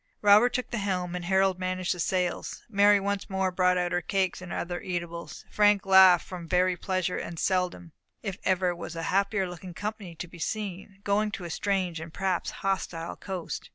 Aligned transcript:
Robert 0.23 0.51
took 0.53 0.71
the 0.71 0.79
helm, 0.79 1.15
and 1.15 1.25
Harold 1.25 1.59
managed 1.59 1.93
the 1.93 1.99
sails. 1.99 2.63
Mary 2.67 2.99
once 2.99 3.29
more 3.29 3.51
brought 3.51 3.77
out 3.77 3.91
her 3.91 4.01
cakes 4.01 4.41
and 4.41 4.51
other 4.51 4.81
eatables. 4.81 5.45
Frank 5.51 5.85
laughed 5.85 6.25
from 6.27 6.47
very 6.47 6.75
pleasure; 6.75 7.19
and 7.19 7.37
seldom, 7.37 7.91
if 8.23 8.39
ever, 8.43 8.75
was 8.75 8.95
a 8.95 9.03
happier 9.13 9.47
looking 9.47 9.75
company 9.75 10.15
to 10.15 10.27
be 10.27 10.39
seen, 10.39 11.01
going 11.03 11.29
to 11.29 11.43
a 11.43 11.51
strange 11.51 11.99
and 11.99 12.11
perhaps 12.15 12.49
a 12.49 12.53
hostile 12.65 13.15
coast. 13.15 13.69